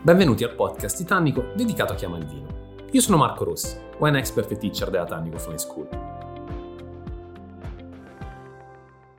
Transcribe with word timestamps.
Benvenuti 0.00 0.44
al 0.44 0.54
podcast 0.54 0.96
Titanico 0.96 1.50
dedicato 1.56 1.92
a 1.92 1.96
chi 1.96 2.04
ama 2.04 2.18
il 2.18 2.26
vino. 2.26 2.46
Io 2.92 3.00
sono 3.00 3.16
Marco 3.16 3.42
Rossi, 3.42 3.76
wine 3.98 4.18
expert 4.18 4.48
e 4.52 4.56
teacher 4.56 4.90
della 4.90 5.04
Tannico 5.04 5.38
Fine 5.38 5.58
School. 5.58 5.88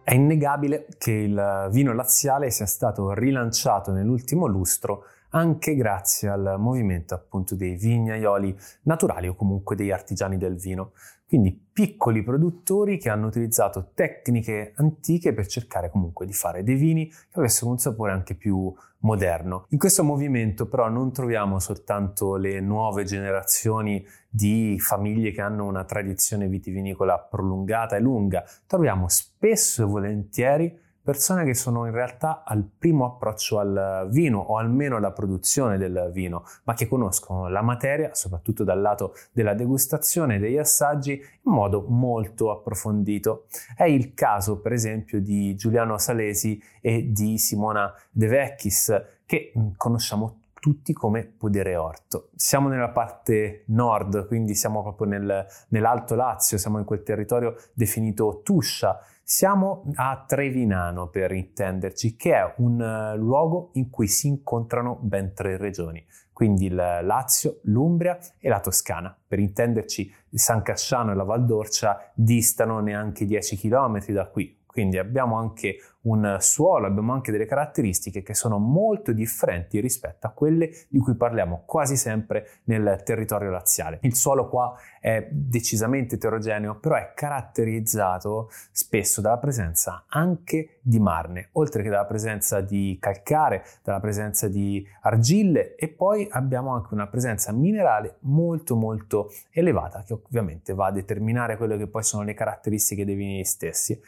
È 0.02 0.14
innegabile 0.14 0.88
che 0.98 1.12
il 1.12 1.68
vino 1.70 1.94
laziale 1.94 2.50
sia 2.50 2.66
stato 2.66 3.12
rilanciato 3.12 3.92
nell'ultimo 3.92 4.48
lustro 4.48 5.04
anche 5.30 5.76
grazie 5.76 6.30
al 6.30 6.56
movimento 6.58 7.14
appunto 7.14 7.56
dei 7.56 7.76
vignaioli 7.76 8.56
naturali 8.84 9.28
o 9.28 9.36
comunque 9.36 9.76
degli 9.76 9.92
artigiani 9.92 10.38
del 10.38 10.56
vino. 10.56 10.94
Quindi 11.28 11.68
piccoli 11.72 12.24
produttori 12.24 12.98
che 12.98 13.10
hanno 13.10 13.28
utilizzato 13.28 13.92
tecniche 13.94 14.74
antiche 14.78 15.32
per 15.32 15.46
cercare 15.46 15.92
comunque 15.92 16.26
di 16.26 16.34
fare 16.34 16.64
dei 16.64 16.74
vini 16.74 17.08
che 17.08 17.40
avessero 17.40 17.70
un 17.70 17.78
sapore 17.78 18.12
anche 18.12 18.34
più 18.34 18.74
moderno. 19.02 19.66
In 19.70 19.78
questo 19.78 20.04
movimento 20.04 20.68
però 20.68 20.90
non 20.90 21.14
troviamo 21.14 21.60
soltanto 21.60 22.36
le 22.36 22.60
nuove 22.62 23.04
generazioni 23.04 24.04
di 24.28 24.80
famiglie 24.80 25.32
che 25.32 25.42
hanno 25.42 25.68
una 25.68 25.84
tradizione 25.84 26.48
vitivinicola 26.48 27.20
prolungata 27.20 27.96
e 27.96 28.00
lunga, 28.00 28.44
troviamo 28.66 29.08
spesso 29.08 29.84
e 29.84 29.86
volentieri 29.86 30.80
persone 31.10 31.44
che 31.44 31.56
sono 31.56 31.88
in 31.88 31.92
realtà 31.92 32.44
al 32.46 32.64
primo 32.64 33.04
approccio 33.04 33.58
al 33.58 34.08
vino 34.12 34.38
o 34.38 34.58
almeno 34.58 34.98
alla 34.98 35.12
produzione 35.12 35.80
del 35.80 36.12
vino, 36.14 36.44
ma 36.66 36.76
che 36.76 36.88
conoscono 36.88 37.50
la 37.50 37.64
materia, 37.64 38.14
soprattutto 38.14 38.64
dal 38.64 38.80
lato 38.80 39.16
della 39.32 39.56
degustazione 39.56 40.36
e 40.36 40.38
degli 40.38 40.60
assaggi, 40.60 41.14
in 41.14 41.52
modo 41.52 41.84
molto 41.88 42.52
approfondito. 42.52 43.48
È 43.76 43.86
il 43.86 44.14
caso, 44.14 44.60
per 44.60 44.72
esempio, 44.72 45.20
di 45.20 45.56
Giuliano 45.56 45.98
Salesi 45.98 46.62
e 46.80 47.12
di 47.12 47.40
Simona 47.40 47.92
De 48.12 48.28
Vecchis, 48.28 48.94
che 49.26 49.52
mm, 49.58 49.70
conosciamo 49.78 50.42
tutti 50.60 50.94
come 50.94 51.26
Podere 51.26 51.76
Orto. 51.76 52.30
Siamo 52.36 52.68
nella 52.68 52.90
parte 52.90 53.64
nord, 53.68 54.28
quindi 54.28 54.56
siamo 54.56 54.82
proprio 54.82 55.08
nel, 55.08 55.46
nell'Alto 55.70 56.16
Lazio, 56.16 56.58
siamo 56.58 56.78
in 56.78 56.86
quel 56.86 57.04
territorio 57.04 57.56
definito 57.74 58.42
Tuscia, 58.44 59.00
siamo 59.24 59.84
a 59.96 60.26
Trevinano 60.28 61.08
per 61.08 61.32
intenderci, 61.32 62.16
che 62.16 62.34
è 62.34 62.54
un 62.58 62.80
uh, 62.80 63.16
luogo 63.16 63.70
in 63.74 63.90
cui 63.90 64.08
si 64.08 64.28
incontrano 64.28 64.98
ben 65.00 65.34
tre 65.34 65.56
regioni, 65.56 66.04
quindi 66.34 66.66
il 66.66 66.76
Lazio, 66.76 67.60
l'Umbria 67.64 68.18
e 68.40 68.50
la 68.50 68.60
Toscana. 68.60 69.16
Per 69.28 69.38
intenderci, 69.38 70.12
San 70.32 70.62
Casciano 70.64 71.12
e 71.12 71.16
la 71.16 71.24
Val 71.24 71.46
d'Orcia 71.46 72.12
distano 72.14 72.80
neanche 72.80 73.26
10 73.26 73.58
km 73.58 74.04
da 74.08 74.28
qui, 74.28 74.59
quindi 74.72 75.00
abbiamo 75.00 75.36
anche 75.36 75.78
un 76.02 76.38
suolo, 76.40 76.86
abbiamo 76.86 77.12
anche 77.12 77.32
delle 77.32 77.46
caratteristiche 77.46 78.22
che 78.22 78.34
sono 78.34 78.58
molto 78.60 79.12
differenti 79.12 79.80
rispetto 79.82 80.28
a 80.28 80.30
quelle 80.30 80.70
di 80.88 81.00
cui 81.00 81.16
parliamo 81.16 81.64
quasi 81.66 81.98
sempre 81.98 82.62
nel 82.66 83.02
territorio 83.04 83.50
laziale. 83.50 83.98
Il 84.04 84.16
suolo 84.16 84.48
qua 84.48 84.76
è 85.02 85.28
decisamente 85.32 86.16
eterogeneo, 86.16 86.76
però 86.76 86.96
è 86.96 87.14
caratterizzato 87.16 88.50
spesso 88.72 89.22
dalla 89.22 89.40
presenza 89.40 90.06
anche 90.08 90.80
di 90.82 91.00
marne, 91.00 91.50
oltre 91.54 91.84
che 91.84 91.90
dalla 91.90 92.06
presenza 92.06 92.62
di 92.62 92.98
calcare, 93.00 93.64
dalla 93.84 94.00
presenza 94.00 94.48
di 94.48 94.86
argille 95.02 95.76
e 95.76 95.90
poi 95.90 96.28
abbiamo 96.32 96.74
anche 96.74 96.94
una 96.94 97.08
presenza 97.08 97.52
minerale 97.52 98.18
molto 98.22 98.76
molto 98.76 99.32
elevata 99.52 100.04
che 100.04 100.14
ovviamente 100.14 100.74
va 100.74 100.88
a 100.88 100.92
determinare 100.92 101.58
quelle 101.58 101.78
che 101.78 101.88
poi 101.88 102.04
sono 102.04 102.24
le 102.24 102.34
caratteristiche 102.34 103.04
dei 103.04 103.16
vini 103.16 103.44
stessi. 103.44 104.00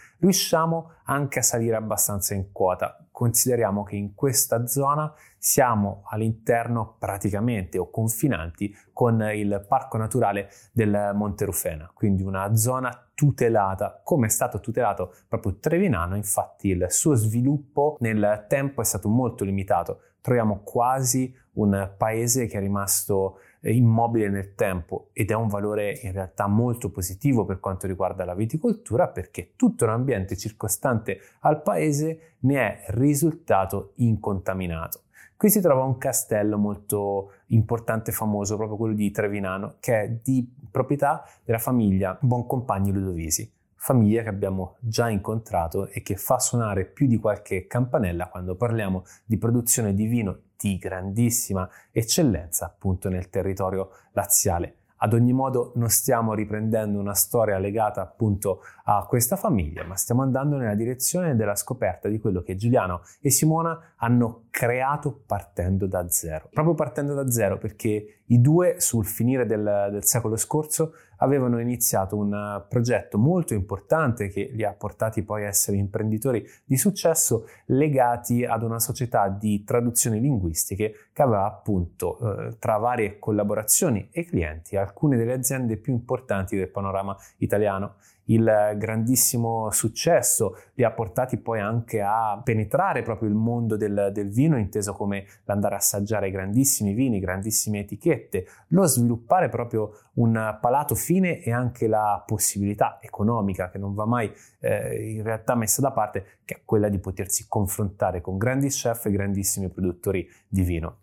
Riusciamo 0.52 0.96
anche 1.06 1.40
a 1.40 1.44
salire 1.44 1.78
abbastanza 1.78 2.34
in 2.34 2.52
quota. 2.52 3.08
Consideriamo 3.10 3.84
che 3.84 3.96
in 3.96 4.16
questa 4.16 4.68
zona 4.68 5.14
siamo 5.38 6.04
all'interno 6.08 6.98
praticamente 7.00 7.78
o 7.78 7.90
confinanti 7.90 8.76
con 8.92 9.22
il 9.34 9.66
parco 9.66 9.96
naturale 9.96 10.50
del 10.74 11.12
Monte 11.14 11.46
Rufena, 11.46 11.90
quindi 11.94 12.24
una 12.24 12.54
zona 12.58 13.10
tutelata, 13.14 14.02
come 14.04 14.26
è 14.28 14.30
stato 14.30 14.60
tutelato 14.60 15.14
proprio 15.30 15.58
Trevinano, 15.58 16.18
infatti 16.18 16.68
il 16.68 16.86
suo 16.90 17.16
sviluppo 17.16 17.96
nel 18.02 18.46
tempo 18.50 18.82
è 18.82 18.84
stato 18.84 19.08
molto 19.08 19.46
limitato. 19.46 20.02
Troviamo 20.20 20.64
quasi 20.66 21.34
un 21.54 21.94
paese 21.98 22.48
che 22.48 22.58
è 22.58 22.60
rimasto 22.60 23.38
immobile 23.70 24.30
nel 24.30 24.56
tempo 24.56 25.10
ed 25.14 25.30
è 25.30 25.36
un 25.36 25.48
valore 25.48 26.00
in 26.02 26.12
realtà 26.12 26.48
molto 26.48 26.90
positivo 26.90 27.46
per 27.46 27.60
quanto 27.60 27.86
riguarda 27.86 28.26
la 28.26 28.34
viticoltura 28.34 29.08
perché 29.08 29.54
tutto 29.56 29.86
l'ambiente 29.86 30.36
circostante 30.36 31.20
al 31.42 31.62
paese 31.62 32.36
ne 32.40 32.58
è 32.58 32.84
risultato 32.88 33.94
incontaminato. 33.98 35.04
Qui 35.38 35.50
si 35.50 35.62
trova 35.62 35.84
un 35.84 35.98
castello 35.98 36.58
molto 36.58 37.32
importante 37.48 38.12
e 38.12 38.14
famoso, 38.14 38.58
proprio 38.58 38.78
quello 38.78 38.94
di 38.94 39.10
Trevinano, 39.10 39.78
che 39.80 40.02
è 40.02 40.10
di 40.10 40.48
proprietà 40.70 41.24
della 41.44 41.58
famiglia 41.58 42.16
Boncompagni 42.22 42.92
Ludovisi, 42.92 43.52
famiglia 43.74 44.22
che 44.22 44.30
abbiamo 44.30 44.76
già 44.80 45.10
incontrato 45.10 45.88
e 45.88 46.04
che 46.04 46.16
fa 46.16 46.38
suonare 46.38 46.86
più 46.86 47.08
di 47.08 47.18
qualche 47.18 47.66
campanella 47.66 48.28
quando 48.30 48.56
parliamo 48.56 49.04
di 49.26 49.40
produzione 49.40 49.96
di 49.96 50.06
vino 50.06 50.42
di 50.62 50.78
grandissima 50.78 51.68
eccellenza 51.92 52.66
appunto 52.66 53.10
nel 53.10 53.30
territorio 53.30 53.90
laziale. 54.12 54.76
Ad 55.04 55.14
ogni 55.14 55.34
modo 55.34 55.72
non 55.76 55.90
stiamo 55.90 56.36
riprendendo 56.36 57.00
una 57.00 57.16
storia 57.16 57.58
legata 57.58 58.02
appunto 58.02 58.62
a 58.84 59.04
questa 59.08 59.36
famiglia, 59.36 59.84
ma 59.84 59.96
stiamo 59.96 60.22
andando 60.22 60.58
nella 60.58 60.76
direzione 60.76 61.36
della 61.36 61.56
scoperta 61.56 62.08
di 62.08 62.20
quello 62.20 62.44
che 62.44 62.56
Giuliano 62.56 63.02
e 63.20 63.32
Simona 63.32 63.94
hanno 63.96 64.44
creato 64.52 65.24
partendo 65.26 65.88
da 65.88 66.08
zero. 66.08 66.50
Proprio 66.54 66.76
partendo 66.76 67.16
da 67.16 67.32
zero 67.32 67.58
perché 67.58 68.22
i 68.26 68.40
due 68.40 68.76
sul 68.80 69.08
finire 69.08 69.48
del, 69.48 69.88
del 69.90 70.06
secolo 70.06 70.36
scorso 70.36 70.94
avevano 71.22 71.60
iniziato 71.60 72.18
un 72.18 72.64
progetto 72.68 73.18
molto 73.18 73.54
importante 73.54 74.28
che 74.28 74.50
li 74.54 74.64
ha 74.64 74.74
portati 74.74 75.24
poi 75.24 75.46
a 75.46 75.48
essere 75.48 75.78
imprenditori 75.78 76.46
di 76.64 76.78
successo 76.78 77.48
legati 77.68 78.44
ad 78.46 78.64
una 78.64 78.80
società 78.80 79.30
di 79.30 79.64
traduzioni 79.64 80.20
linguistiche 80.20 81.10
che 81.14 81.22
aveva 81.22 81.46
appunto 81.46 82.20
eh, 82.20 82.58
tra 82.60 82.78
varie 82.78 83.20
collaborazioni 83.20 84.10
e 84.12 84.26
clienti 84.26 84.76
alcune 84.76 85.18
delle 85.18 85.34
aziende 85.34 85.78
più 85.78 85.94
importanti 85.94 86.56
del 86.56 86.70
panorama 86.70 87.16
italiano 87.38 87.96
il 88.26 88.76
grandissimo 88.78 89.72
successo 89.72 90.58
li 90.76 90.84
ha 90.84 90.92
portati 90.92 91.38
poi 91.38 91.60
anche 91.60 92.02
a 92.02 92.40
penetrare 92.44 93.02
proprio 93.02 93.30
il 93.30 93.36
mondo 93.36 93.76
del, 93.78 94.10
del 94.14 94.30
vino, 94.30 94.58
inteso 94.58 94.94
come 94.94 95.26
l'andare 95.46 95.76
a 95.76 95.78
assaggiare 95.78 96.32
grandissimi 96.32 96.94
vini, 96.94 97.20
grandissime 97.20 97.80
etichette, 97.80 98.46
lo 98.70 98.86
sviluppare 98.86 99.50
proprio 99.50 99.92
un 100.14 100.58
palato 100.62 100.96
fine 100.96 101.42
e 101.42 101.52
anche 101.52 101.88
la 101.88 102.24
possibilità 102.26 103.00
economica 103.02 103.70
che 103.70 103.78
non 103.78 103.94
va 103.94 104.06
mai 104.06 104.32
eh, 104.60 105.12
in 105.12 105.24
realtà 105.24 105.56
messa 105.56 105.82
da 105.82 105.92
parte, 105.92 106.40
che 106.46 106.56
è 106.56 106.62
quella 106.64 106.90
di 106.90 107.00
potersi 107.00 107.46
confrontare 107.48 108.22
con 108.22 108.38
grandi 108.38 108.68
chef 108.68 109.06
e 109.06 109.12
grandissimi 109.12 109.70
produttori 109.70 110.28
di 110.48 110.62
vino. 110.62 110.98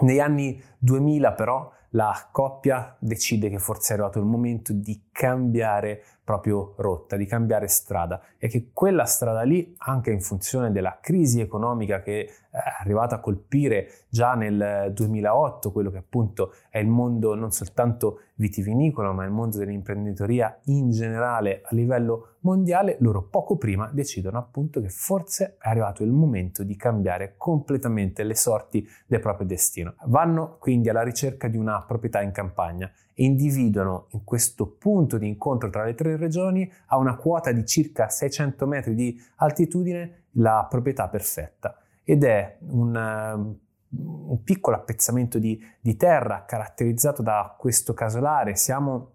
Negli 0.00 0.18
anni 0.18 0.60
2000 0.78 1.32
però 1.32 1.70
la 1.90 2.28
coppia 2.32 2.96
decide 2.98 3.48
che 3.48 3.58
forse 3.58 3.92
è 3.92 3.96
arrivato 3.96 4.18
il 4.18 4.24
momento 4.24 4.72
di 4.72 5.08
cambiare 5.14 6.02
proprio 6.24 6.72
rotta, 6.78 7.16
di 7.16 7.26
cambiare 7.26 7.68
strada 7.68 8.20
e 8.36 8.48
che 8.48 8.70
quella 8.72 9.04
strada 9.04 9.42
lì, 9.42 9.74
anche 9.78 10.10
in 10.10 10.20
funzione 10.20 10.72
della 10.72 10.98
crisi 11.00 11.40
economica 11.40 12.00
che 12.00 12.24
è 12.50 12.58
arrivata 12.80 13.16
a 13.16 13.20
colpire 13.20 13.90
già 14.08 14.34
nel 14.34 14.90
2008, 14.92 15.70
quello 15.70 15.90
che 15.90 15.98
appunto 15.98 16.54
è 16.70 16.78
il 16.78 16.88
mondo 16.88 17.34
non 17.34 17.52
soltanto 17.52 18.22
vitivinicolo, 18.36 19.12
ma 19.12 19.24
il 19.24 19.30
mondo 19.30 19.58
dell'imprenditoria 19.58 20.60
in 20.64 20.90
generale 20.90 21.60
a 21.62 21.74
livello 21.74 22.36
mondiale, 22.40 22.96
loro 23.00 23.22
poco 23.22 23.56
prima 23.56 23.90
decidono 23.92 24.38
appunto 24.38 24.80
che 24.80 24.88
forse 24.88 25.56
è 25.60 25.68
arrivato 25.68 26.02
il 26.02 26.10
momento 26.10 26.64
di 26.64 26.74
cambiare 26.74 27.34
completamente 27.36 28.24
le 28.24 28.34
sorti 28.34 28.86
del 29.06 29.20
proprio 29.20 29.46
destino. 29.46 29.94
Vanno 30.06 30.56
quindi 30.58 30.88
alla 30.88 31.02
ricerca 31.02 31.48
di 31.48 31.56
una 31.56 31.84
proprietà 31.86 32.22
in 32.22 32.32
campagna 32.32 32.90
e 33.14 33.24
individuano 33.24 34.08
in 34.10 34.24
questo 34.24 34.66
punto 34.66 35.18
di 35.18 35.28
incontro 35.28 35.70
tra 35.70 35.84
le 35.84 35.94
tre 35.94 36.16
regioni 36.16 36.70
a 36.86 36.98
una 36.98 37.16
quota 37.16 37.52
di 37.52 37.64
circa 37.64 38.08
600 38.08 38.66
metri 38.66 38.94
di 38.94 39.18
altitudine 39.36 40.24
la 40.32 40.66
proprietà 40.68 41.08
perfetta 41.08 41.78
ed 42.02 42.24
è 42.24 42.58
un, 42.68 43.56
un 43.88 44.42
piccolo 44.42 44.76
appezzamento 44.76 45.38
di, 45.38 45.58
di 45.80 45.96
terra 45.96 46.44
caratterizzato 46.44 47.22
da 47.22 47.54
questo 47.58 47.94
casolare. 47.94 48.56
Siamo 48.56 49.12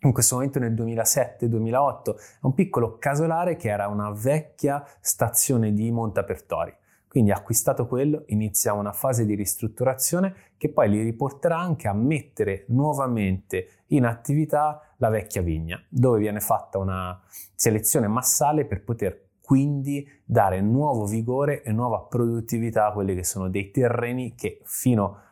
in 0.00 0.12
questo 0.12 0.36
momento 0.36 0.58
nel 0.58 0.72
2007-2008, 0.74 2.14
è 2.16 2.18
un 2.42 2.54
piccolo 2.54 2.98
casolare 2.98 3.56
che 3.56 3.68
era 3.68 3.86
una 3.86 4.10
vecchia 4.10 4.84
stazione 5.00 5.72
di 5.72 5.90
Montapertori. 5.90 6.74
Quindi 7.12 7.30
acquistato 7.30 7.86
quello, 7.86 8.22
inizia 8.28 8.72
una 8.72 8.94
fase 8.94 9.26
di 9.26 9.34
ristrutturazione 9.34 10.34
che 10.56 10.70
poi 10.70 10.88
li 10.88 11.02
riporterà 11.02 11.58
anche 11.58 11.86
a 11.86 11.92
mettere 11.92 12.64
nuovamente 12.68 13.82
in 13.88 14.06
attività 14.06 14.94
la 14.96 15.10
vecchia 15.10 15.42
vigna, 15.42 15.78
dove 15.90 16.20
viene 16.20 16.40
fatta 16.40 16.78
una 16.78 17.20
selezione 17.54 18.08
massale 18.08 18.64
per 18.64 18.82
poter 18.82 19.26
quindi 19.42 20.08
dare 20.24 20.62
nuovo 20.62 21.04
vigore 21.04 21.62
e 21.62 21.70
nuova 21.70 22.00
produttività 22.00 22.86
a 22.86 22.92
quelli 22.92 23.14
che 23.14 23.24
sono 23.24 23.50
dei 23.50 23.70
terreni 23.70 24.34
che 24.34 24.62
fino 24.64 25.18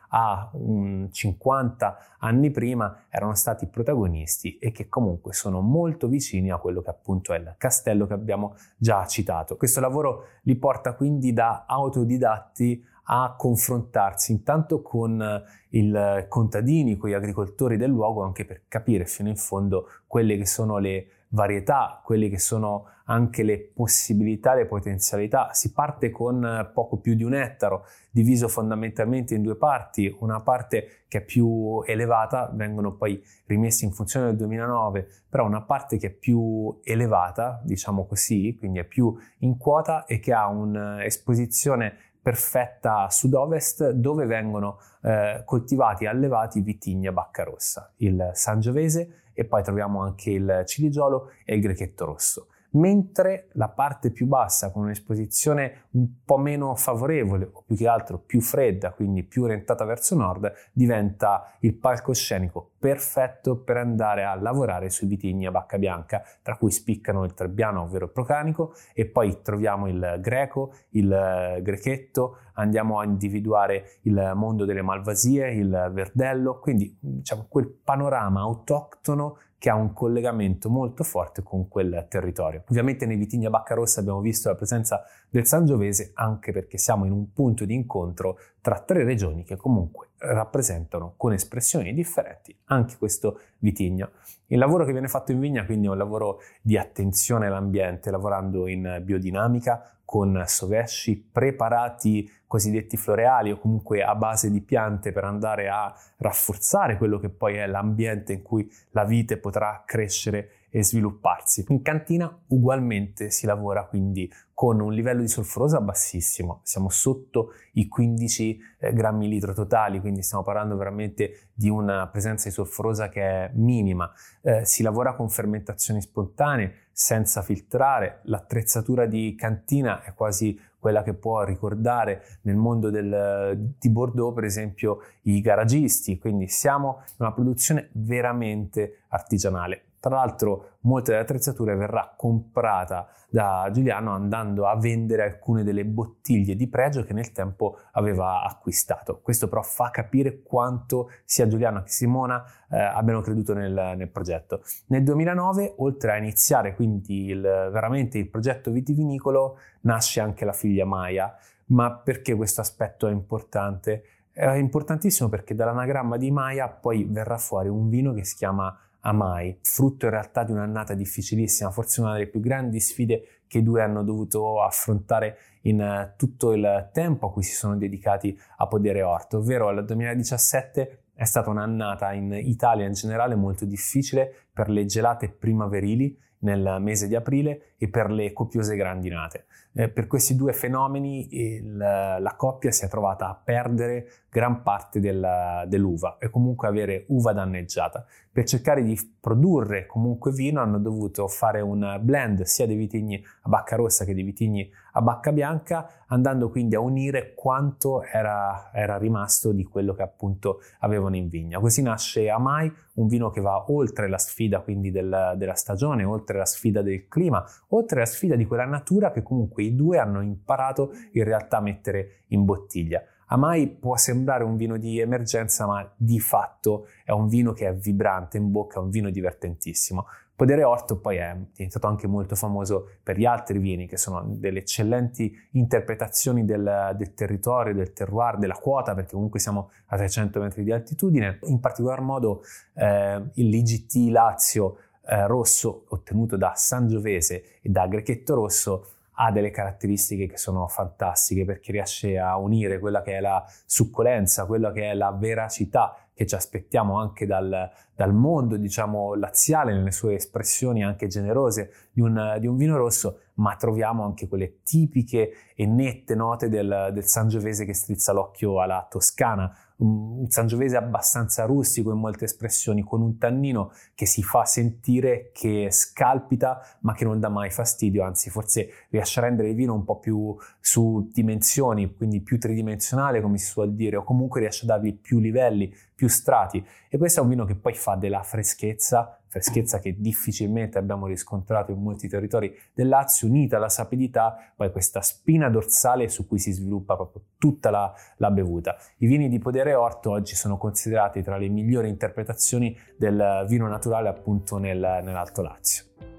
um, 0.53 1.09
50 1.09 1.97
anni 2.19 2.51
prima 2.51 3.03
erano 3.09 3.33
stati 3.35 3.67
protagonisti 3.67 4.57
e 4.57 4.71
che 4.71 4.89
comunque 4.89 5.33
sono 5.33 5.61
molto 5.61 6.07
vicini 6.07 6.51
a 6.51 6.57
quello 6.57 6.81
che 6.81 6.89
appunto 6.89 7.33
è 7.33 7.37
il 7.37 7.55
castello 7.57 8.07
che 8.07 8.13
abbiamo 8.13 8.55
già 8.77 9.05
citato. 9.05 9.55
Questo 9.55 9.79
lavoro 9.79 10.25
li 10.43 10.55
porta 10.55 10.93
quindi 10.93 11.33
da 11.33 11.65
autodidatti 11.67 12.83
a 13.05 13.35
confrontarsi 13.37 14.31
intanto 14.31 14.81
con 14.81 15.43
i 15.69 16.25
contadini, 16.27 16.97
con 16.97 17.09
gli 17.09 17.13
agricoltori 17.13 17.75
del 17.77 17.89
luogo, 17.89 18.23
anche 18.23 18.45
per 18.45 18.63
capire 18.67 19.05
fino 19.05 19.29
in 19.29 19.37
fondo 19.37 19.87
quelle 20.07 20.37
che 20.37 20.45
sono 20.45 20.77
le 20.77 21.07
varietà, 21.31 22.01
quelle 22.03 22.29
che 22.29 22.39
sono 22.39 22.87
anche 23.05 23.43
le 23.43 23.59
possibilità, 23.73 24.53
le 24.53 24.65
potenzialità. 24.65 25.49
Si 25.51 25.73
parte 25.73 26.09
con 26.09 26.69
poco 26.73 26.97
più 26.97 27.13
di 27.13 27.23
un 27.23 27.33
ettaro, 27.33 27.85
diviso 28.09 28.47
fondamentalmente 28.47 29.35
in 29.35 29.41
due 29.41 29.55
parti, 29.55 30.15
una 30.19 30.41
parte 30.41 31.03
che 31.07 31.19
è 31.19 31.21
più 31.21 31.81
elevata, 31.85 32.49
vengono 32.53 32.95
poi 32.95 33.21
rimessi 33.45 33.85
in 33.85 33.91
funzione 33.91 34.27
del 34.27 34.37
2009, 34.37 35.07
però 35.29 35.45
una 35.45 35.61
parte 35.61 35.97
che 35.97 36.07
è 36.07 36.11
più 36.11 36.79
elevata, 36.83 37.59
diciamo 37.63 38.05
così, 38.05 38.55
quindi 38.57 38.79
è 38.79 38.85
più 38.85 39.13
in 39.39 39.57
quota 39.57 40.05
e 40.05 40.19
che 40.19 40.33
ha 40.33 40.47
un'esposizione 40.47 42.09
perfetta 42.21 43.03
a 43.03 43.09
sud-ovest 43.09 43.91
dove 43.91 44.25
vengono 44.25 44.77
eh, 45.01 45.41
coltivati 45.43 46.03
e 46.03 46.07
allevati 46.07 46.61
vitigna 46.61 47.11
bacca 47.11 47.43
rossa, 47.43 47.91
il 47.97 48.29
sangiovese 48.33 49.21
e 49.41 49.45
poi 49.45 49.63
troviamo 49.63 50.01
anche 50.01 50.29
il 50.29 50.63
ciligiolo 50.65 51.31
e 51.43 51.55
il 51.55 51.61
grechetto 51.61 52.05
rosso 52.05 52.47
mentre 52.71 53.49
la 53.53 53.69
parte 53.69 54.11
più 54.11 54.27
bassa 54.27 54.71
con 54.71 54.83
un'esposizione 54.83 55.87
un 55.91 56.23
po' 56.23 56.37
meno 56.37 56.75
favorevole 56.75 57.49
o 57.51 57.63
più 57.65 57.75
che 57.75 57.87
altro 57.87 58.17
più 58.19 58.41
fredda, 58.41 58.91
quindi 58.91 59.23
più 59.23 59.43
orientata 59.43 59.83
verso 59.83 60.15
nord, 60.15 60.51
diventa 60.71 61.55
il 61.59 61.73
palcoscenico 61.73 62.71
perfetto 62.77 63.57
per 63.57 63.77
andare 63.77 64.23
a 64.23 64.35
lavorare 64.35 64.89
sui 64.89 65.07
vitigni 65.07 65.45
a 65.45 65.51
bacca 65.51 65.77
bianca, 65.77 66.23
tra 66.41 66.57
cui 66.57 66.71
spiccano 66.71 67.23
il 67.23 67.33
trebbiano, 67.33 67.81
ovvero 67.81 68.05
il 68.05 68.11
procanico, 68.11 68.73
e 68.93 69.05
poi 69.05 69.41
troviamo 69.41 69.87
il 69.87 70.17
greco, 70.19 70.73
il 70.89 71.59
grechetto, 71.61 72.37
andiamo 72.53 72.99
a 72.99 73.05
individuare 73.05 73.99
il 74.03 74.31
mondo 74.35 74.65
delle 74.65 74.81
malvasie, 74.81 75.51
il 75.51 75.91
verdello, 75.93 76.59
quindi 76.59 76.97
diciamo 76.99 77.45
quel 77.47 77.67
panorama 77.67 78.41
autoctono 78.41 79.37
che 79.61 79.69
ha 79.69 79.75
un 79.75 79.93
collegamento 79.93 80.71
molto 80.71 81.03
forte 81.03 81.43
con 81.43 81.67
quel 81.67 82.07
territorio. 82.09 82.63
Ovviamente 82.71 83.05
nei 83.05 83.15
vitigni 83.15 83.45
a 83.45 83.51
bacca 83.51 83.75
rossa 83.75 83.99
abbiamo 83.99 84.19
visto 84.19 84.49
la 84.49 84.55
presenza 84.55 85.03
del 85.29 85.45
Sangiovese 85.45 86.13
anche 86.15 86.51
perché 86.51 86.79
siamo 86.79 87.05
in 87.05 87.11
un 87.11 87.31
punto 87.31 87.63
di 87.65 87.75
incontro 87.75 88.39
tra 88.59 88.79
tre 88.79 89.03
regioni 89.03 89.43
che 89.43 89.57
comunque 89.57 90.07
rappresentano 90.17 91.13
con 91.15 91.33
espressioni 91.33 91.93
differenti 91.93 92.57
anche 92.65 92.95
questo 92.97 93.39
vitigno. 93.59 94.13
Il 94.47 94.57
lavoro 94.57 94.83
che 94.83 94.93
viene 94.93 95.07
fatto 95.07 95.31
in 95.31 95.39
vigna 95.39 95.63
quindi 95.63 95.85
è 95.85 95.91
un 95.91 95.97
lavoro 95.97 96.39
di 96.59 96.75
attenzione 96.75 97.45
all'ambiente, 97.45 98.09
lavorando 98.09 98.65
in 98.67 98.99
biodinamica 99.03 100.00
con 100.11 100.43
sovesci 100.45 101.15
preparati 101.31 102.29
cosiddetti 102.45 102.97
floreali 102.97 103.51
o 103.51 103.57
comunque 103.57 104.03
a 104.03 104.13
base 104.13 104.51
di 104.51 104.59
piante 104.59 105.13
per 105.13 105.23
andare 105.23 105.69
a 105.69 105.95
rafforzare 106.17 106.97
quello 106.97 107.17
che 107.17 107.29
poi 107.29 107.55
è 107.55 107.65
l'ambiente 107.65 108.33
in 108.33 108.41
cui 108.41 108.69
la 108.89 109.05
vite 109.05 109.37
potrà 109.37 109.83
crescere 109.85 110.49
e 110.69 110.83
svilupparsi. 110.83 111.63
In 111.69 111.81
cantina 111.81 112.29
ugualmente 112.47 113.29
si 113.29 113.45
lavora 113.45 113.85
quindi 113.85 114.29
con 114.53 114.79
un 114.79 114.93
livello 114.93 115.21
di 115.21 115.27
solforosa 115.27 115.81
bassissimo, 115.81 116.59
siamo 116.63 116.89
sotto 116.89 117.53
i 117.73 117.87
15 117.87 118.59
eh, 118.79 118.93
grammi 118.93 119.27
litro 119.27 119.53
totali, 119.53 119.99
quindi 119.99 120.21
stiamo 120.21 120.43
parlando 120.43 120.75
veramente 120.75 121.49
di 121.53 121.69
una 121.69 122.07
presenza 122.09 122.47
di 122.47 122.53
solforosa 122.53 123.09
che 123.09 123.21
è 123.21 123.51
minima. 123.53 124.11
Eh, 124.41 124.65
si 124.65 124.83
lavora 124.83 125.15
con 125.15 125.29
fermentazioni 125.29 126.01
spontanee, 126.01 126.89
senza 127.03 127.41
filtrare, 127.41 128.19
l'attrezzatura 128.25 129.07
di 129.07 129.33
cantina 129.35 130.03
è 130.03 130.13
quasi 130.13 130.55
quella 130.77 131.01
che 131.01 131.15
può 131.15 131.43
ricordare 131.43 132.37
nel 132.41 132.55
mondo 132.55 132.91
del, 132.91 133.73
di 133.79 133.89
Bordeaux, 133.89 134.35
per 134.35 134.43
esempio, 134.43 134.99
i 135.23 135.41
garagisti, 135.41 136.19
quindi 136.19 136.47
siamo 136.47 137.01
in 137.07 137.15
una 137.25 137.33
produzione 137.33 137.89
veramente 137.93 138.99
artigianale. 139.07 139.85
Tra 140.01 140.15
l'altro 140.15 140.77
molte 140.81 141.11
delle 141.11 141.21
attrezzature 141.21 141.75
verrà 141.75 142.11
comprata 142.17 143.07
da 143.29 143.69
Giuliano 143.71 144.15
andando 144.15 144.65
a 144.65 144.75
vendere 144.75 145.21
alcune 145.21 145.63
delle 145.63 145.85
bottiglie 145.85 146.55
di 146.55 146.67
pregio 146.67 147.03
che 147.03 147.13
nel 147.13 147.31
tempo 147.31 147.77
aveva 147.91 148.43
acquistato. 148.43 149.19
Questo 149.21 149.47
però 149.47 149.61
fa 149.61 149.91
capire 149.91 150.41
quanto 150.41 151.11
sia 151.23 151.47
Giuliano 151.47 151.83
che 151.83 151.91
Simona 151.91 152.43
eh, 152.71 152.79
abbiano 152.79 153.21
creduto 153.21 153.53
nel, 153.53 153.93
nel, 153.95 154.09
progetto. 154.09 154.63
Nel 154.87 155.03
2009, 155.03 155.75
oltre 155.77 156.13
a 156.13 156.17
iniziare 156.17 156.73
quindi 156.73 157.27
il, 157.27 157.39
veramente 157.39 158.17
il 158.17 158.27
progetto 158.27 158.71
vitivinicolo, 158.71 159.59
nasce 159.81 160.19
anche 160.19 160.45
la 160.45 160.53
figlia 160.53 160.83
Maya. 160.83 161.37
Ma 161.67 161.93
perché 161.93 162.33
questo 162.33 162.61
aspetto 162.61 163.07
è 163.07 163.11
importante? 163.11 164.03
È 164.33 164.49
importantissimo 164.55 165.29
perché 165.29 165.53
dall'anagramma 165.53 166.17
di 166.17 166.31
Maya 166.31 166.69
poi 166.69 167.03
verrà 167.03 167.37
fuori 167.37 167.69
un 167.69 167.87
vino 167.87 168.13
che 168.13 168.25
si 168.25 168.35
chiama 168.35 168.75
Amai, 169.01 169.57
frutto 169.61 170.05
in 170.05 170.11
realtà 170.11 170.43
di 170.43 170.51
un'annata 170.51 170.93
difficilissima, 170.93 171.71
forse 171.71 172.01
una 172.01 172.13
delle 172.13 172.27
più 172.27 172.39
grandi 172.39 172.79
sfide 172.79 173.41
che 173.47 173.57
i 173.57 173.63
due 173.63 173.81
hanno 173.81 174.03
dovuto 174.03 174.61
affrontare 174.61 175.37
in 175.63 175.81
uh, 175.81 176.15
tutto 176.15 176.53
il 176.53 176.89
tempo 176.93 177.27
a 177.27 177.31
cui 177.31 177.43
si 177.43 177.53
sono 177.53 177.75
dedicati 177.77 178.37
a 178.57 178.67
Podere 178.67 179.01
Orto, 179.01 179.39
ovvero 179.39 179.69
il 179.71 179.83
2017 179.85 181.03
è 181.13 181.25
stata 181.25 181.49
un'annata 181.49 182.13
in 182.13 182.31
Italia 182.31 182.85
in 182.85 182.93
generale 182.93 183.35
molto 183.35 183.65
difficile 183.65 184.47
per 184.53 184.69
le 184.69 184.85
gelate 184.85 185.29
primaverili 185.29 186.17
nel 186.41 186.77
mese 186.79 187.07
di 187.07 187.15
aprile 187.15 187.73
e 187.77 187.89
per 187.89 188.11
le 188.11 188.31
copiose 188.33 188.75
grandinate. 188.75 189.45
Eh, 189.73 189.89
per 189.89 190.07
questi 190.07 190.35
due 190.35 190.53
fenomeni 190.53 191.27
il, 191.35 191.77
la 191.77 192.33
coppia 192.37 192.71
si 192.71 192.85
è 192.85 192.89
trovata 192.89 193.29
a 193.29 193.39
perdere 193.41 194.07
gran 194.29 194.63
parte 194.63 194.99
della, 194.99 195.65
dell'uva 195.67 196.17
e 196.19 196.29
comunque 196.29 196.67
avere 196.67 197.05
uva 197.07 197.33
danneggiata. 197.33 198.05
Per 198.31 198.45
cercare 198.45 198.83
di 198.83 198.97
produrre 199.19 199.85
comunque 199.85 200.31
vino 200.31 200.61
hanno 200.61 200.79
dovuto 200.79 201.27
fare 201.27 201.61
un 201.61 201.99
blend 202.01 202.43
sia 202.43 202.65
dei 202.65 202.75
vitigni 202.75 203.21
a 203.41 203.49
bacca 203.49 203.75
rossa 203.75 204.05
che 204.05 204.13
dei 204.13 204.23
vitigni 204.23 204.69
a 204.93 205.01
bacca 205.01 205.31
bianca, 205.31 206.05
andando 206.07 206.49
quindi 206.49 206.75
a 206.75 206.79
unire 206.79 207.33
quanto 207.33 208.03
era, 208.03 208.71
era 208.73 208.97
rimasto 208.97 209.51
di 209.51 209.63
quello 209.63 209.93
che 209.93 210.01
appunto 210.01 210.59
avevano 210.79 211.15
in 211.15 211.27
vigna. 211.27 211.59
Così 211.59 211.81
nasce 211.81 212.29
Amai, 212.29 212.71
un 212.95 213.07
vino 213.07 213.29
che 213.29 213.41
va 213.41 213.71
oltre 213.71 214.09
la 214.09 214.17
sfida 214.17 214.59
quindi 214.59 214.91
del, 214.91 215.33
della 215.37 215.55
stagione, 215.55 216.03
oltre 216.03 216.30
la 216.37 216.45
sfida 216.45 216.81
del 216.81 217.07
clima, 217.07 217.43
oltre 217.69 217.99
la 217.99 218.05
sfida 218.05 218.35
di 218.35 218.45
quella 218.45 218.65
natura 218.65 219.11
che 219.11 219.23
comunque 219.23 219.63
i 219.63 219.75
due 219.75 219.97
hanno 219.97 220.21
imparato 220.21 220.91
in 221.13 221.23
realtà 221.23 221.57
a 221.57 221.61
mettere 221.61 222.23
in 222.27 222.45
bottiglia. 222.45 223.03
Amai 223.27 223.69
può 223.69 223.95
sembrare 223.95 224.43
un 224.43 224.57
vino 224.57 224.77
di 224.77 224.99
emergenza, 224.99 225.65
ma 225.65 225.89
di 225.95 226.19
fatto 226.19 226.87
è 227.05 227.11
un 227.11 227.27
vino 227.29 227.53
che 227.53 227.67
è 227.67 227.73
vibrante 227.73 228.37
in 228.37 228.51
bocca, 228.51 228.79
è 228.79 228.81
un 228.81 228.89
vino 228.89 229.09
divertentissimo. 229.09 230.05
Podere 230.41 230.63
Orto 230.63 230.99
poi 230.99 231.17
è 231.17 231.37
diventato 231.53 231.85
anche 231.85 232.07
molto 232.07 232.35
famoso 232.35 232.89
per 233.03 233.15
gli 233.15 233.25
altri 233.25 233.59
vini, 233.59 233.87
che 233.87 233.95
sono 233.95 234.23
delle 234.25 234.59
eccellenti 234.59 235.31
interpretazioni 235.51 236.45
del, 236.45 236.95
del 236.97 237.13
territorio, 237.13 237.75
del 237.75 237.93
terroir, 237.93 238.37
della 238.37 238.55
quota, 238.55 238.95
perché 238.95 239.13
comunque 239.13 239.39
siamo 239.39 239.69
a 239.85 239.97
300 239.97 240.39
metri 240.39 240.63
di 240.63 240.71
altitudine. 240.71 241.37
In 241.43 241.59
particolar 241.59 242.01
modo 242.01 242.41
eh, 242.73 243.21
l'IGT 243.33 244.09
Lazio 244.09 244.77
eh, 245.05 245.27
rosso 245.27 245.85
ottenuto 245.89 246.37
da 246.37 246.53
Sangiovese 246.55 247.59
e 247.61 247.69
da 247.69 247.87
Grechetto 247.87 248.35
Rosso 248.35 248.87
ha 249.15 249.31
delle 249.31 249.51
caratteristiche 249.51 250.25
che 250.25 250.37
sono 250.37 250.67
fantastiche 250.67 251.45
perché 251.45 251.71
riesce 251.71 252.17
a 252.17 252.37
unire 252.37 252.79
quella 252.79 253.01
che 253.01 253.17
è 253.17 253.19
la 253.19 253.45
succolenza, 253.65 254.45
quella 254.45 254.71
che 254.71 254.91
è 254.91 254.93
la 254.93 255.11
veracità 255.11 255.95
che 256.13 256.25
ci 256.25 256.35
aspettiamo 256.35 256.99
anche 256.99 257.25
dal, 257.25 257.69
dal 257.95 258.13
mondo, 258.13 258.57
diciamo, 258.57 259.15
laziale 259.15 259.73
nelle 259.73 259.91
sue 259.91 260.15
espressioni 260.15 260.83
anche 260.83 261.07
generose 261.07 261.89
di 261.91 262.01
un, 262.01 262.37
di 262.39 262.47
un, 262.47 262.57
vino 262.57 262.77
rosso, 262.77 263.21
ma 263.35 263.55
troviamo 263.55 264.03
anche 264.03 264.27
quelle 264.27 264.61
tipiche 264.61 265.31
e 265.55 265.65
nette 265.65 266.13
note 266.13 266.47
del, 266.47 266.89
del 266.93 267.05
Sangiovese 267.05 267.65
che 267.65 267.73
strizza 267.73 268.11
l'occhio 268.11 268.61
alla 268.61 268.85
Toscana, 268.89 269.51
un 269.81 270.29
sangiovese 270.29 270.77
abbastanza 270.77 271.45
rustico 271.45 271.91
in 271.91 271.99
molte 271.99 272.25
espressioni, 272.25 272.83
con 272.83 273.01
un 273.01 273.17
tannino 273.17 273.71
che 273.95 274.05
si 274.05 274.21
fa 274.21 274.45
sentire, 274.45 275.31
che 275.33 275.69
scalpita, 275.71 276.77
ma 276.81 276.93
che 276.93 277.03
non 277.03 277.19
dà 277.19 277.29
mai 277.29 277.49
fastidio, 277.49 278.03
anzi 278.03 278.29
forse 278.29 278.69
riesce 278.89 279.19
a 279.19 279.23
rendere 279.23 279.49
il 279.49 279.55
vino 279.55 279.73
un 279.73 279.83
po' 279.83 279.99
più 279.99 280.35
su 280.59 281.09
dimensioni, 281.11 281.95
quindi 281.95 282.21
più 282.21 282.39
tridimensionale, 282.39 283.21
come 283.21 283.37
si 283.37 283.45
suol 283.45 283.73
dire, 283.73 283.97
o 283.97 284.03
comunque 284.03 284.41
riesce 284.41 284.65
a 284.65 284.67
dargli 284.67 284.95
più 284.95 285.19
livelli, 285.19 285.73
più 286.01 286.09
strati 286.09 286.65
e 286.89 286.97
questo 286.97 287.19
è 287.19 287.23
un 287.23 287.29
vino 287.29 287.45
che 287.45 287.53
poi 287.53 287.75
fa 287.75 287.93
della 287.93 288.23
freschezza 288.23 289.21
freschezza 289.27 289.79
che 289.79 289.95
difficilmente 289.97 290.77
abbiamo 290.77 291.07
riscontrato 291.07 291.71
in 291.71 291.81
molti 291.81 292.09
territori 292.09 292.53
del 292.73 292.89
Lazio, 292.89 293.29
unita 293.29 293.55
alla 293.55 293.69
sapidità, 293.69 294.35
poi 294.57 294.73
questa 294.73 294.99
spina 295.01 295.47
dorsale 295.49 296.09
su 296.09 296.27
cui 296.27 296.37
si 296.37 296.51
sviluppa 296.51 296.95
proprio 296.95 297.23
tutta 297.37 297.69
la, 297.69 297.93
la 298.17 298.29
bevuta. 298.29 298.75
I 298.97 299.07
vini 299.07 299.29
di 299.29 299.39
Podere 299.39 299.73
Orto 299.73 300.11
oggi 300.11 300.35
sono 300.35 300.57
considerati 300.57 301.23
tra 301.23 301.37
le 301.37 301.47
migliori 301.47 301.87
interpretazioni 301.87 302.77
del 302.97 303.45
vino 303.47 303.69
naturale 303.69 304.09
appunto 304.09 304.57
nel, 304.57 304.99
nell'Alto 305.01 305.41
Lazio. 305.41 306.10